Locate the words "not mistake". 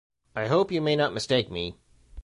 0.95-1.51